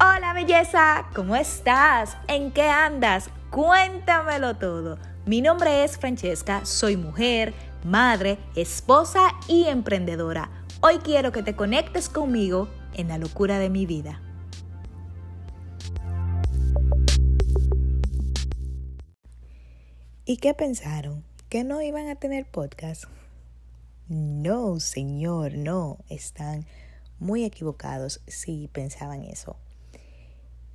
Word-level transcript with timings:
Hola 0.00 0.32
belleza, 0.32 1.08
¿cómo 1.12 1.34
estás? 1.34 2.16
¿En 2.28 2.52
qué 2.52 2.62
andas? 2.62 3.30
Cuéntamelo 3.50 4.54
todo. 4.56 4.96
Mi 5.26 5.40
nombre 5.40 5.82
es 5.82 5.98
Francesca, 5.98 6.64
soy 6.64 6.96
mujer, 6.96 7.52
madre, 7.82 8.38
esposa 8.54 9.32
y 9.48 9.64
emprendedora. 9.64 10.52
Hoy 10.82 10.98
quiero 10.98 11.32
que 11.32 11.42
te 11.42 11.56
conectes 11.56 12.08
conmigo 12.08 12.68
en 12.94 13.08
la 13.08 13.18
locura 13.18 13.58
de 13.58 13.70
mi 13.70 13.86
vida. 13.86 14.22
¿Y 20.24 20.36
qué 20.36 20.54
pensaron? 20.54 21.24
¿Que 21.48 21.64
no 21.64 21.82
iban 21.82 22.06
a 22.06 22.14
tener 22.14 22.48
podcast? 22.48 23.06
No, 24.06 24.78
señor, 24.78 25.54
no. 25.54 25.98
Están 26.08 26.66
muy 27.18 27.44
equivocados 27.44 28.20
si 28.28 28.68
pensaban 28.68 29.24
eso. 29.24 29.56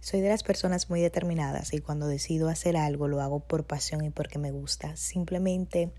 Soy 0.03 0.19
de 0.19 0.27
las 0.27 0.43
personas 0.43 0.89
muy 0.89 0.99
determinadas 0.99 1.73
y 1.73 1.79
cuando 1.79 2.07
decido 2.07 2.49
hacer 2.49 2.75
algo 2.75 3.07
lo 3.07 3.21
hago 3.21 3.39
por 3.39 3.63
pasión 3.63 4.03
y 4.03 4.09
porque 4.09 4.37
me 4.37 4.51
gusta. 4.51 4.97
Simplemente 4.97 5.93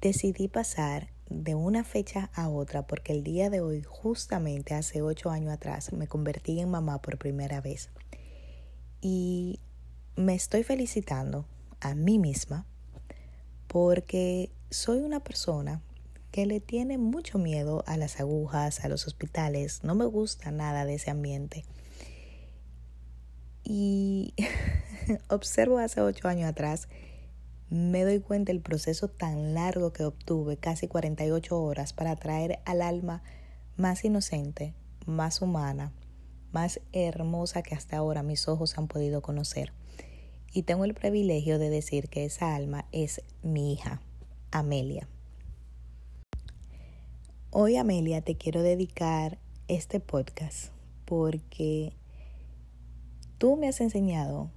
decidí 0.00 0.48
pasar 0.48 1.10
de 1.28 1.54
una 1.54 1.84
fecha 1.84 2.30
a 2.32 2.48
otra 2.48 2.86
porque 2.86 3.12
el 3.12 3.22
día 3.22 3.50
de 3.50 3.60
hoy, 3.60 3.82
justamente 3.82 4.72
hace 4.72 5.02
ocho 5.02 5.28
años 5.28 5.52
atrás, 5.52 5.92
me 5.92 6.08
convertí 6.08 6.58
en 6.58 6.70
mamá 6.70 7.02
por 7.02 7.18
primera 7.18 7.60
vez. 7.60 7.90
Y 9.02 9.60
me 10.16 10.34
estoy 10.34 10.62
felicitando 10.62 11.44
a 11.80 11.94
mí 11.94 12.18
misma 12.18 12.64
porque 13.66 14.52
soy 14.70 15.00
una 15.00 15.20
persona 15.20 15.82
que 16.30 16.46
le 16.46 16.60
tiene 16.60 16.96
mucho 16.96 17.38
miedo 17.38 17.84
a 17.86 17.98
las 17.98 18.20
agujas, 18.20 18.82
a 18.86 18.88
los 18.88 19.06
hospitales. 19.06 19.84
No 19.84 19.94
me 19.94 20.06
gusta 20.06 20.50
nada 20.50 20.86
de 20.86 20.94
ese 20.94 21.10
ambiente. 21.10 21.66
Y 23.64 24.34
observo 25.28 25.78
hace 25.78 26.00
ocho 26.00 26.28
años 26.28 26.48
atrás, 26.48 26.88
me 27.70 28.04
doy 28.04 28.20
cuenta 28.20 28.52
del 28.52 28.60
proceso 28.60 29.08
tan 29.08 29.54
largo 29.54 29.92
que 29.92 30.04
obtuve, 30.04 30.56
casi 30.58 30.86
48 30.86 31.60
horas, 31.60 31.92
para 31.92 32.14
traer 32.14 32.60
al 32.66 32.82
alma 32.82 33.22
más 33.76 34.04
inocente, 34.04 34.74
más 35.06 35.40
humana, 35.40 35.92
más 36.52 36.80
hermosa 36.92 37.62
que 37.62 37.74
hasta 37.74 37.96
ahora 37.96 38.22
mis 38.22 38.46
ojos 38.48 38.78
han 38.78 38.86
podido 38.86 39.22
conocer. 39.22 39.72
Y 40.52 40.62
tengo 40.62 40.84
el 40.84 40.94
privilegio 40.94 41.58
de 41.58 41.70
decir 41.70 42.08
que 42.08 42.24
esa 42.24 42.54
alma 42.54 42.84
es 42.92 43.22
mi 43.42 43.72
hija, 43.72 44.00
Amelia. 44.52 45.08
Hoy, 47.50 47.76
Amelia, 47.76 48.20
te 48.20 48.36
quiero 48.36 48.62
dedicar 48.62 49.38
este 49.66 49.98
podcast 49.98 50.70
porque 51.06 51.92
tú 53.44 53.56
me 53.56 53.68
has 53.68 53.82
enseñado 53.82 54.48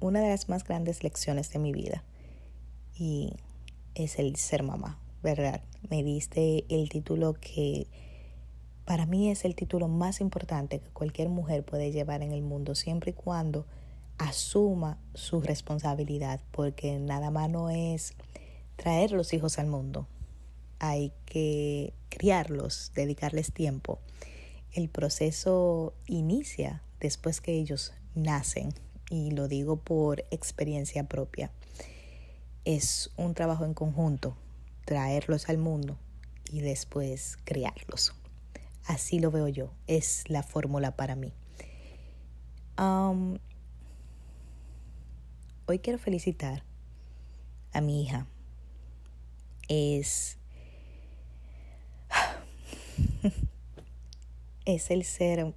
una 0.00 0.20
de 0.20 0.28
las 0.28 0.48
más 0.48 0.64
grandes 0.64 1.04
lecciones 1.04 1.52
de 1.52 1.60
mi 1.60 1.72
vida 1.72 2.02
y 2.98 3.32
es 3.94 4.18
el 4.18 4.34
ser 4.34 4.64
mamá, 4.64 4.98
¿verdad? 5.22 5.62
Me 5.88 6.02
diste 6.02 6.64
el 6.68 6.88
título 6.88 7.34
que 7.34 7.86
para 8.84 9.06
mí 9.06 9.30
es 9.30 9.44
el 9.44 9.54
título 9.54 9.86
más 9.86 10.20
importante 10.20 10.80
que 10.80 10.88
cualquier 10.88 11.28
mujer 11.28 11.64
puede 11.64 11.92
llevar 11.92 12.22
en 12.22 12.32
el 12.32 12.42
mundo, 12.42 12.74
siempre 12.74 13.12
y 13.12 13.14
cuando 13.14 13.66
asuma 14.18 14.98
su 15.14 15.40
responsabilidad, 15.40 16.40
porque 16.50 16.98
nada 16.98 17.30
más 17.30 17.48
no 17.48 17.70
es 17.70 18.14
traer 18.74 19.12
los 19.12 19.32
hijos 19.32 19.60
al 19.60 19.68
mundo, 19.68 20.08
hay 20.80 21.12
que 21.24 21.94
criarlos, 22.08 22.90
dedicarles 22.96 23.52
tiempo. 23.52 24.00
El 24.72 24.88
proceso 24.88 25.94
inicia 26.08 26.82
después 27.00 27.40
que 27.40 27.52
ellos 27.52 27.92
nacen 28.14 28.74
y 29.10 29.30
lo 29.30 29.48
digo 29.48 29.76
por 29.76 30.20
experiencia 30.30 31.04
propia. 31.04 31.50
Es 32.64 33.10
un 33.16 33.34
trabajo 33.34 33.64
en 33.64 33.74
conjunto, 33.74 34.36
traerlos 34.84 35.48
al 35.48 35.58
mundo 35.58 35.98
y 36.50 36.60
después 36.60 37.38
criarlos. 37.44 38.14
Así 38.86 39.18
lo 39.20 39.30
veo 39.30 39.48
yo, 39.48 39.72
es 39.86 40.24
la 40.28 40.42
fórmula 40.42 40.96
para 40.96 41.14
mí. 41.14 41.32
hoy 45.66 45.78
quiero 45.80 45.98
felicitar 45.98 46.62
a 47.72 47.80
mi 47.80 48.02
hija. 48.02 48.26
Es 49.68 50.38
es 54.64 54.90
el 54.90 55.04
ser 55.04 55.54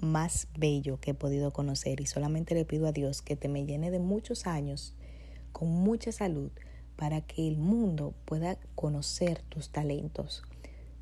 más 0.00 0.48
bello 0.58 1.00
que 1.00 1.12
he 1.12 1.14
podido 1.14 1.52
conocer 1.52 2.00
y 2.00 2.06
solamente 2.06 2.54
le 2.54 2.64
pido 2.64 2.86
a 2.86 2.92
Dios 2.92 3.22
que 3.22 3.36
te 3.36 3.48
me 3.48 3.64
llene 3.64 3.90
de 3.90 3.98
muchos 3.98 4.46
años 4.46 4.94
con 5.52 5.68
mucha 5.68 6.12
salud 6.12 6.50
para 6.96 7.20
que 7.20 7.48
el 7.48 7.56
mundo 7.58 8.14
pueda 8.24 8.58
conocer 8.74 9.42
tus 9.42 9.70
talentos, 9.70 10.42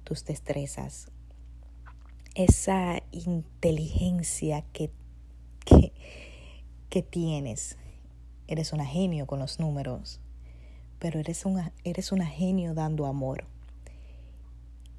tus 0.04 0.24
destrezas, 0.24 1.08
esa 2.34 3.02
inteligencia 3.12 4.64
que, 4.72 4.90
que, 5.64 5.92
que 6.88 7.02
tienes. 7.02 7.76
Eres 8.46 8.72
una 8.72 8.84
genio 8.84 9.26
con 9.26 9.38
los 9.38 9.60
números, 9.60 10.20
pero 10.98 11.20
eres 11.20 11.46
una, 11.46 11.72
eres 11.84 12.12
una 12.12 12.26
genio 12.26 12.74
dando 12.74 13.06
amor 13.06 13.44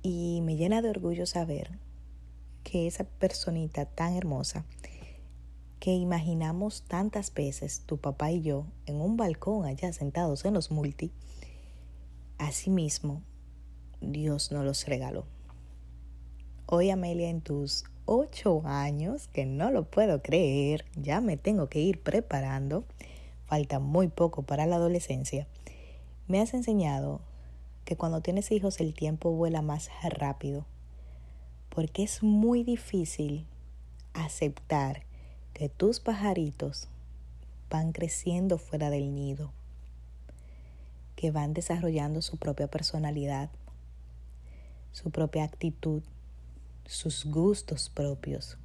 y 0.01 0.41
me 0.43 0.55
llena 0.55 0.81
de 0.81 0.89
orgullo 0.89 1.25
saber 1.25 1.79
que 2.65 2.87
esa 2.87 3.05
personita 3.05 3.85
tan 3.85 4.17
hermosa 4.17 4.65
que 5.79 5.93
imaginamos 5.93 6.81
tantas 6.81 7.31
veces, 7.31 7.83
tu 7.85 7.97
papá 7.97 8.31
y 8.31 8.41
yo, 8.41 8.65
en 8.87 8.99
un 8.99 9.17
balcón 9.17 9.65
allá 9.65 9.93
sentados 9.93 10.43
en 10.43 10.55
los 10.55 10.71
multi, 10.71 11.11
asimismo 12.39 13.21
Dios 14.01 14.51
nos 14.51 14.65
los 14.65 14.87
regaló. 14.87 15.25
Hoy 16.65 16.89
Amelia 16.89 17.29
en 17.29 17.41
tus 17.41 17.85
ocho 18.05 18.63
años, 18.65 19.27
que 19.27 19.45
no 19.45 19.69
lo 19.69 19.89
puedo 19.89 20.23
creer, 20.23 20.85
ya 20.95 21.21
me 21.21 21.37
tengo 21.37 21.69
que 21.69 21.79
ir 21.79 22.01
preparando, 22.01 22.83
falta 23.45 23.79
muy 23.79 24.07
poco 24.07 24.41
para 24.41 24.65
la 24.65 24.77
adolescencia, 24.77 25.47
me 26.27 26.41
has 26.41 26.55
enseñado 26.55 27.21
que 27.83 27.95
cuando 27.95 28.21
tienes 28.21 28.51
hijos 28.51 28.79
el 28.79 28.95
tiempo 28.95 29.31
vuela 29.31 29.61
más 29.61 29.91
rápido, 30.01 30.65
porque 31.75 32.03
es 32.03 32.23
muy 32.23 32.63
difícil 32.63 33.45
aceptar 34.13 35.03
que 35.53 35.67
tus 35.67 35.99
pajaritos 35.99 36.87
van 37.69 37.91
creciendo 37.91 38.57
fuera 38.57 38.89
del 38.89 39.13
nido, 39.13 39.51
que 41.17 41.31
van 41.31 41.53
desarrollando 41.53 42.21
su 42.21 42.37
propia 42.37 42.67
personalidad, 42.67 43.49
su 44.93 45.11
propia 45.11 45.43
actitud, 45.43 46.01
sus 46.85 47.25
gustos 47.25 47.89
propios. 47.89 48.57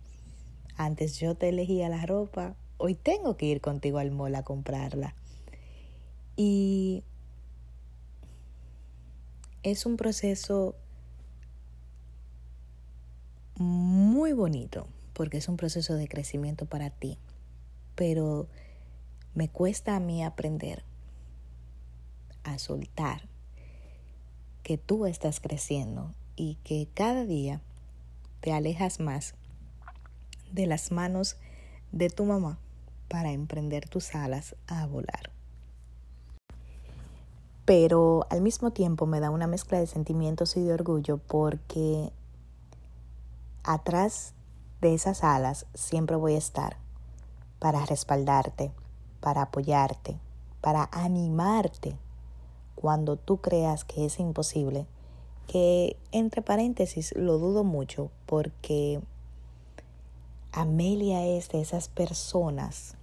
Antes 0.77 1.19
yo 1.19 1.34
te 1.34 1.48
elegía 1.48 1.88
la 1.88 2.06
ropa, 2.06 2.54
hoy 2.78 2.94
tengo 2.94 3.37
que 3.37 3.47
ir 3.47 3.60
contigo 3.60 3.98
al 3.98 4.12
mall 4.12 4.37
a 4.37 4.44
comprarla. 4.44 5.16
Y 6.37 7.03
es 9.65 9.84
un 9.84 9.97
proceso 9.97 10.77
muy 13.60 14.32
bonito 14.32 14.87
porque 15.12 15.37
es 15.37 15.48
un 15.48 15.59
proceso 15.59 15.94
de 15.94 16.09
crecimiento 16.09 16.65
para 16.65 16.88
ti, 16.88 17.19
pero 17.94 18.48
me 19.34 19.50
cuesta 19.50 19.97
a 19.97 20.00
mí 20.00 20.25
aprender 20.25 20.82
a 22.43 22.59
soltar 22.59 23.28
que 24.62 24.78
tú 24.78 25.04
estás 25.04 25.41
creciendo 25.41 26.15
y 26.37 26.54
que 26.65 26.88
cada 26.94 27.26
día 27.26 27.60
te 28.41 28.53
alejas 28.54 28.98
más 28.98 29.34
de 30.51 30.66
las 30.66 30.91
manos 30.91 31.36
de 31.92 32.09
tu 32.09 32.24
mamá 32.24 32.59
para 33.09 33.33
emprender 33.33 33.86
tus 33.86 34.15
alas 34.15 34.56
a 34.68 34.86
volar. 34.86 35.30
Pero 37.66 38.27
al 38.30 38.41
mismo 38.41 38.71
tiempo 38.71 39.04
me 39.04 39.21
da 39.21 39.28
una 39.28 39.47
mezcla 39.47 39.78
de 39.78 39.86
sentimientos 39.86 40.56
y 40.56 40.63
de 40.63 40.72
orgullo 40.72 41.18
porque 41.18 42.10
atrás 43.65 44.34
de 44.80 44.95
esas 44.95 45.24
alas 45.24 45.66
siempre 45.74 46.16
voy 46.16 46.34
a 46.34 46.39
estar 46.39 46.77
para 47.59 47.84
respaldarte, 47.84 48.72
para 49.21 49.42
apoyarte, 49.42 50.18
para 50.60 50.89
animarte 50.92 51.97
cuando 52.74 53.16
tú 53.16 53.39
creas 53.39 53.84
que 53.84 54.07
es 54.07 54.18
imposible, 54.18 54.86
que 55.47 55.97
entre 56.12 56.42
paréntesis 56.42 57.15
lo 57.16 57.39
dudo 57.39 57.65
mucho 57.65 58.10
porque 58.27 59.01
Amelia 60.53 61.27
es 61.27 61.48
de 61.51 61.60
esas 61.60 61.89
personas 61.89 62.95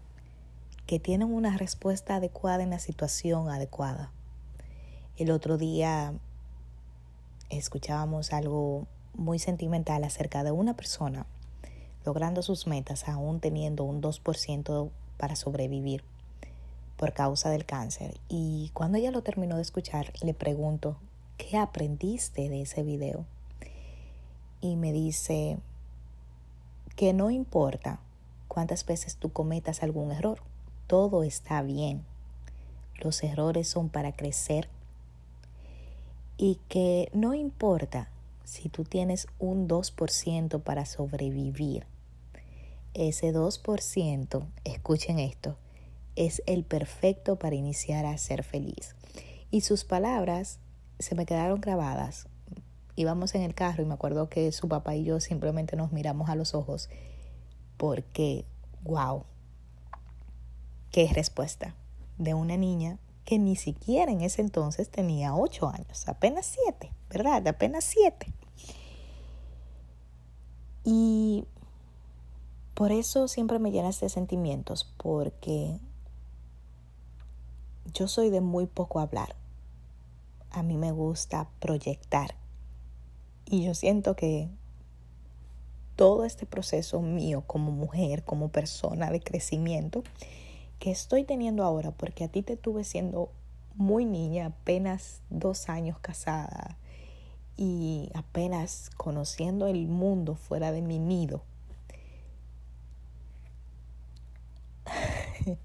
que 0.88 1.00
tienen 1.00 1.32
una 1.32 1.58
respuesta 1.58 2.16
adecuada 2.16 2.64
en 2.64 2.72
la 2.72 2.80
situación 2.80 3.50
adecuada. 3.50 4.12
El 5.18 5.32
otro 5.32 5.58
día 5.58 6.14
escuchábamos 7.50 8.34
algo 8.34 8.88
muy 9.18 9.40
sentimental 9.40 10.04
acerca 10.04 10.44
de 10.44 10.52
una 10.52 10.76
persona. 10.76 11.26
logrando 12.06 12.42
sus 12.42 12.68
metas 12.68 13.10
aún 13.10 13.42
teniendo 13.42 13.84
un 13.84 14.02
2% 14.02 14.90
para 15.18 15.36
sobrevivir 15.36 16.06
por 16.96 17.12
causa 17.12 17.50
del 17.50 17.66
cáncer. 17.66 18.18
Y 18.30 18.72
cuando 18.74 18.98
ella 18.98 19.12
lo 19.12 19.24
terminó 19.24 19.58
de 19.58 19.62
escuchar, 19.62 20.14
le 20.22 20.34
pregunto, 20.34 20.96
¿qué 21.38 21.58
aprendiste 21.58 22.48
de 22.48 22.62
ese 22.62 22.84
video? 22.84 23.26
Y 24.62 24.78
me 24.78 24.94
dice 24.94 25.58
que 26.96 27.12
no 27.12 27.30
importa 27.30 28.00
cuántas 28.48 28.86
veces 28.86 29.18
tú 29.18 29.34
cometas 29.34 29.84
algún 29.84 30.12
error, 30.12 30.40
todo 30.88 31.24
está 31.24 31.62
bien. 31.62 32.06
Los 33.02 33.22
errores 33.24 33.68
son 33.68 33.90
para 33.90 34.14
crecer 34.14 34.70
y 36.38 36.60
que 36.70 37.10
no 37.14 37.34
importa 37.34 38.10
si 38.48 38.70
tú 38.70 38.86
tienes 38.86 39.28
un 39.40 39.68
2% 39.68 40.64
para 40.64 40.86
sobrevivir. 40.86 41.86
Ese 42.94 43.34
2%, 43.34 44.48
escuchen 44.64 45.20
esto, 45.20 45.58
es 46.16 46.42
el 46.46 46.64
perfecto 46.64 47.38
para 47.38 47.56
iniciar 47.56 48.06
a 48.06 48.18
ser 48.18 48.44
feliz. 48.44 48.96
Y 49.52 49.62
sus 49.62 49.84
palabras 49.84 50.60
se 50.98 51.14
me 51.14 51.26
quedaron 51.26 51.60
grabadas. 51.60 52.30
Íbamos 52.96 53.36
en 53.36 53.42
el 53.42 53.54
carro 53.54 53.84
y 53.84 53.86
me 53.86 53.96
acuerdo 53.96 54.30
que 54.30 54.50
su 54.54 54.70
papá 54.70 54.96
y 54.96 55.04
yo 55.04 55.20
simplemente 55.20 55.76
nos 55.76 55.92
miramos 55.92 56.30
a 56.30 56.36
los 56.36 56.56
ojos 56.56 56.90
porque, 57.76 58.46
wow, 58.82 59.26
qué 60.90 61.12
respuesta 61.14 61.76
de 62.18 62.34
una 62.34 62.56
niña 62.56 62.98
que 63.26 63.40
ni 63.40 63.58
siquiera 63.58 64.10
en 64.10 64.22
ese 64.22 64.40
entonces 64.40 64.90
tenía 64.90 65.36
ocho 65.36 65.68
años, 65.68 66.08
apenas 66.08 66.46
siete, 66.46 66.94
¿verdad? 67.10 67.46
Apenas 67.46 67.84
siete. 67.84 68.34
Y 70.90 71.44
por 72.76 72.94
eso 72.94 73.28
siempre 73.28 73.60
me 73.60 73.72
llenas 73.72 74.00
de 74.00 74.08
sentimientos, 74.08 74.90
porque 74.96 75.82
yo 77.94 78.08
soy 78.08 78.30
de 78.30 78.40
muy 78.40 78.68
poco 78.68 79.02
hablar. 79.02 79.36
A 80.50 80.64
mí 80.64 80.78
me 80.78 80.94
gusta 80.94 81.50
proyectar. 81.60 82.36
Y 83.44 83.66
yo 83.66 83.76
siento 83.76 84.16
que 84.16 84.48
todo 85.98 86.24
este 86.24 86.46
proceso 86.46 87.02
mío 87.02 87.44
como 87.46 87.74
mujer, 87.74 88.24
como 88.24 88.48
persona 88.48 89.12
de 89.12 89.20
crecimiento, 89.20 90.06
que 90.80 90.92
estoy 90.92 91.26
teniendo 91.26 91.66
ahora, 91.66 91.92
porque 91.92 92.24
a 92.24 92.30
ti 92.30 92.44
te 92.44 92.56
tuve 92.56 92.86
siendo 92.86 93.30
muy 93.76 94.06
niña, 94.06 94.46
apenas 94.46 95.20
dos 95.30 95.68
años 95.68 96.00
casada 96.00 96.78
y 97.58 98.10
apenas 98.14 98.92
conociendo 98.96 99.68
el 99.68 99.88
mundo 99.88 100.36
fuera 100.36 100.72
de 100.72 100.82
mi 100.84 101.00
nido. 101.00 101.42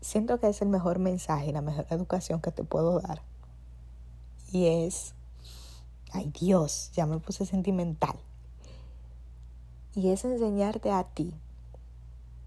Siento 0.00 0.40
que 0.40 0.48
es 0.48 0.60
el 0.60 0.68
mejor 0.68 0.98
mensaje, 0.98 1.52
la 1.52 1.60
mejor 1.60 1.86
educación 1.90 2.40
que 2.40 2.50
te 2.50 2.64
puedo 2.64 2.98
dar. 3.00 3.22
Y 4.50 4.66
es, 4.66 5.14
ay 6.12 6.32
Dios, 6.38 6.90
ya 6.94 7.06
me 7.06 7.18
puse 7.18 7.46
sentimental. 7.46 8.18
Y 9.94 10.08
es 10.10 10.24
enseñarte 10.24 10.90
a 10.90 11.04
ti 11.04 11.32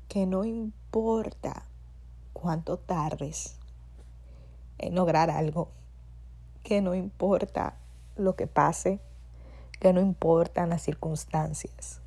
que 0.10 0.26
no 0.26 0.44
importa 0.44 1.66
cuánto 2.34 2.78
tardes 2.78 3.56
en 4.78 4.96
lograr 4.96 5.30
algo, 5.30 5.72
que 6.64 6.82
no 6.82 6.96
importa 6.96 7.76
lo 8.16 8.36
que 8.36 8.48
pase, 8.48 9.00
que 9.80 9.94
no 9.94 10.02
importan 10.02 10.70
las 10.70 10.82
circunstancias, 10.82 12.00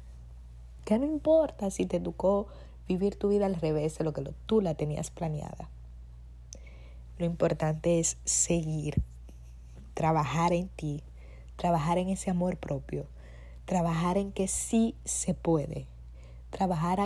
que 0.84 0.98
no 0.98 1.04
importa 1.04 1.70
si 1.70 1.86
te 1.86 2.00
tocó 2.00 2.46
vivir 2.88 3.18
tu 3.18 3.28
vida 3.28 3.46
al 3.46 3.54
revés 3.54 3.98
de 3.98 4.04
lo 4.04 4.12
que 4.12 4.22
tú 4.46 4.60
la 4.60 4.74
tenías 4.74 5.10
planeada. 5.10 5.68
Lo 7.18 7.26
importante 7.26 7.98
es 7.98 8.18
seguir, 8.24 9.02
trabajar 9.94 10.52
en 10.52 10.68
ti, 10.68 11.02
trabajar 11.56 11.98
en 11.98 12.08
ese 12.08 12.30
amor 12.30 12.56
propio, 12.56 13.06
trabajar 13.64 14.18
en 14.18 14.32
que 14.32 14.48
sí 14.48 14.94
se 15.04 15.34
puede, 15.34 15.86
trabajar 16.50 17.00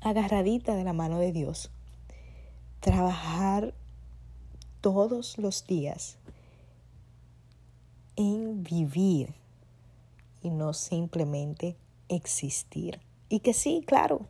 agarradita 0.00 0.74
de 0.74 0.84
la 0.84 0.92
mano 0.92 1.18
de 1.18 1.32
Dios. 1.32 1.70
Trabajar 2.80 3.74
todos 4.80 5.38
los 5.38 5.66
días 5.66 6.16
en 8.16 8.62
vivir 8.62 9.34
y 10.42 10.50
no 10.50 10.72
simplemente 10.72 11.76
existir. 12.08 13.00
Y 13.28 13.40
que 13.40 13.54
sí, 13.54 13.82
claro, 13.86 14.26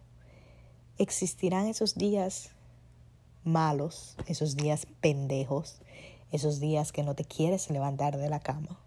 existirán 0.98 1.66
esos 1.66 1.94
días 1.94 2.50
malos, 3.44 4.16
esos 4.26 4.56
días 4.56 4.86
pendejos, 5.00 5.80
esos 6.30 6.60
días 6.60 6.92
que 6.92 7.02
no 7.02 7.14
te 7.14 7.24
quieres 7.24 7.70
levantar 7.70 8.18
de 8.18 8.28
la 8.28 8.40
cama. 8.40 8.78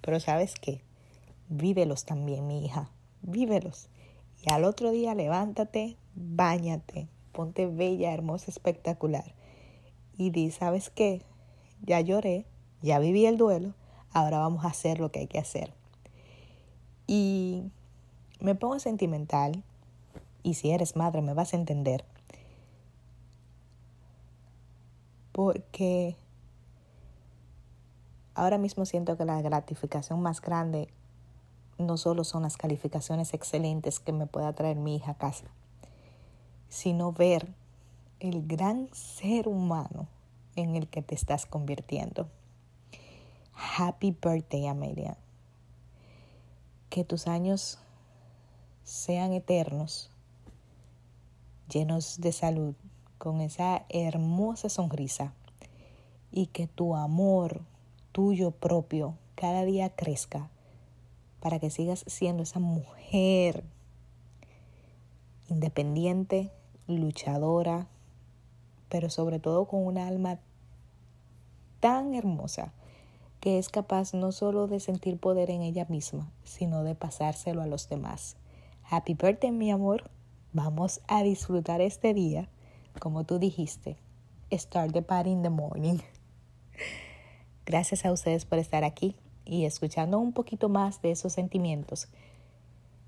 Pero 0.00 0.20
sabes 0.20 0.54
qué, 0.54 0.80
vívelos 1.48 2.04
también, 2.04 2.46
mi 2.46 2.64
hija, 2.64 2.90
vívelos. 3.22 3.88
Y 4.42 4.52
al 4.52 4.64
otro 4.64 4.90
día 4.90 5.14
levántate, 5.14 5.96
báñate, 6.14 7.08
ponte 7.32 7.66
bella, 7.66 8.12
hermosa, 8.12 8.50
espectacular. 8.50 9.34
Y 10.18 10.30
di, 10.30 10.50
¿sabes 10.50 10.90
qué? 10.90 11.22
Ya 11.80 12.00
lloré, 12.00 12.44
ya 12.82 12.98
viví 12.98 13.24
el 13.24 13.36
duelo, 13.36 13.72
ahora 14.12 14.38
vamos 14.38 14.64
a 14.64 14.68
hacer 14.68 14.98
lo 14.98 15.12
que 15.12 15.20
hay 15.20 15.28
que 15.28 15.38
hacer. 15.38 15.72
Y 17.06 17.70
me 18.40 18.56
pongo 18.56 18.80
sentimental, 18.80 19.62
y 20.42 20.54
si 20.54 20.72
eres 20.72 20.96
madre 20.96 21.22
me 21.22 21.34
vas 21.34 21.54
a 21.54 21.56
entender, 21.56 22.04
porque 25.30 26.16
ahora 28.34 28.58
mismo 28.58 28.84
siento 28.86 29.16
que 29.16 29.24
la 29.24 29.40
gratificación 29.40 30.20
más 30.20 30.40
grande 30.40 30.88
no 31.78 31.96
solo 31.96 32.24
son 32.24 32.42
las 32.42 32.56
calificaciones 32.56 33.34
excelentes 33.34 34.00
que 34.00 34.12
me 34.12 34.26
pueda 34.26 34.52
traer 34.52 34.78
mi 34.78 34.96
hija 34.96 35.12
a 35.12 35.16
casa, 35.16 35.46
sino 36.68 37.12
ver 37.12 37.54
el 38.20 38.46
gran 38.46 38.88
ser 38.92 39.48
humano 39.48 40.08
en 40.56 40.76
el 40.76 40.88
que 40.88 41.02
te 41.02 41.14
estás 41.14 41.46
convirtiendo. 41.46 42.28
Happy 43.54 44.10
birthday, 44.10 44.66
Amelia. 44.66 45.16
Que 46.90 47.04
tus 47.04 47.28
años 47.28 47.78
sean 48.84 49.32
eternos, 49.32 50.10
llenos 51.68 52.20
de 52.20 52.32
salud, 52.32 52.74
con 53.18 53.40
esa 53.40 53.84
hermosa 53.88 54.68
sonrisa 54.68 55.34
y 56.30 56.46
que 56.46 56.66
tu 56.68 56.94
amor 56.94 57.62
tuyo 58.12 58.52
propio 58.52 59.14
cada 59.34 59.64
día 59.64 59.90
crezca 59.90 60.50
para 61.40 61.58
que 61.58 61.70
sigas 61.70 62.04
siendo 62.06 62.42
esa 62.42 62.60
mujer 62.60 63.64
independiente, 65.48 66.50
luchadora, 66.86 67.88
pero 68.88 69.10
sobre 69.10 69.38
todo 69.38 69.66
con 69.66 69.84
una 69.84 70.06
alma 70.06 70.38
tan 71.80 72.14
hermosa 72.14 72.72
que 73.40 73.58
es 73.58 73.68
capaz 73.68 74.14
no 74.14 74.32
solo 74.32 74.66
de 74.66 74.80
sentir 74.80 75.18
poder 75.18 75.50
en 75.50 75.62
ella 75.62 75.86
misma, 75.88 76.30
sino 76.42 76.82
de 76.82 76.94
pasárselo 76.94 77.62
a 77.62 77.66
los 77.66 77.88
demás. 77.88 78.36
Happy 78.90 79.14
birthday, 79.14 79.52
mi 79.52 79.70
amor. 79.70 80.10
Vamos 80.52 81.00
a 81.06 81.22
disfrutar 81.22 81.80
este 81.80 82.14
día, 82.14 82.48
como 83.00 83.24
tú 83.24 83.38
dijiste. 83.38 83.96
Start 84.50 84.92
the 84.92 85.02
party 85.02 85.30
in 85.30 85.42
the 85.42 85.50
morning. 85.50 85.98
Gracias 87.66 88.04
a 88.04 88.12
ustedes 88.12 88.44
por 88.44 88.58
estar 88.58 88.82
aquí 88.82 89.14
y 89.44 89.66
escuchando 89.66 90.18
un 90.18 90.32
poquito 90.32 90.68
más 90.68 91.00
de 91.02 91.10
esos 91.10 91.32
sentimientos 91.32 92.08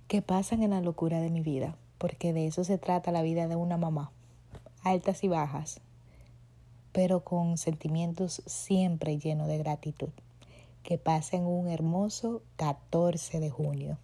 que 0.07 0.23
pasan 0.23 0.63
en 0.63 0.71
la 0.71 0.81
locura 0.81 1.21
de 1.21 1.31
mi 1.31 1.41
vida, 1.41 1.77
porque 1.99 2.33
de 2.33 2.47
eso 2.47 2.65
se 2.65 2.79
trata 2.79 3.13
la 3.13 3.23
vida 3.23 3.49
de 3.49 3.57
una 3.57 3.77
mamá, 3.77 4.13
altas 4.83 5.25
y 5.25 5.29
bajas, 5.29 5.81
pero 6.93 7.25
con 7.25 7.59
sentimientos 7.59 8.43
siempre 8.47 9.19
llenos 9.19 9.49
de 9.49 9.59
gratitud. 9.59 10.11
Que 10.83 10.97
pasen 10.97 11.45
un 11.45 11.69
hermoso 11.69 12.43
14 12.57 13.39
de 13.39 13.51
junio. 13.51 13.99